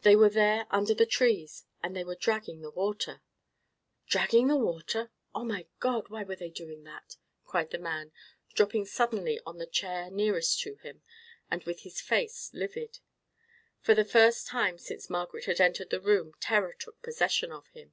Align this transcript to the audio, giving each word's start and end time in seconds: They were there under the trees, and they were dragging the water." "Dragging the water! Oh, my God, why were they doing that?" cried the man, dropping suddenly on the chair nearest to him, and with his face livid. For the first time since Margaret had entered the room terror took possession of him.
They 0.00 0.16
were 0.16 0.30
there 0.30 0.66
under 0.70 0.94
the 0.94 1.04
trees, 1.04 1.66
and 1.82 1.94
they 1.94 2.04
were 2.04 2.14
dragging 2.14 2.62
the 2.62 2.70
water." 2.70 3.20
"Dragging 4.06 4.48
the 4.48 4.56
water! 4.56 5.10
Oh, 5.34 5.44
my 5.44 5.66
God, 5.78 6.08
why 6.08 6.24
were 6.24 6.36
they 6.36 6.48
doing 6.48 6.84
that?" 6.84 7.16
cried 7.44 7.68
the 7.70 7.76
man, 7.78 8.12
dropping 8.54 8.86
suddenly 8.86 9.38
on 9.44 9.58
the 9.58 9.66
chair 9.66 10.10
nearest 10.10 10.58
to 10.60 10.76
him, 10.76 11.02
and 11.50 11.64
with 11.64 11.80
his 11.80 12.00
face 12.00 12.48
livid. 12.54 13.00
For 13.82 13.94
the 13.94 14.06
first 14.06 14.46
time 14.46 14.78
since 14.78 15.10
Margaret 15.10 15.44
had 15.44 15.60
entered 15.60 15.90
the 15.90 16.00
room 16.00 16.32
terror 16.40 16.72
took 16.72 17.02
possession 17.02 17.52
of 17.52 17.66
him. 17.74 17.92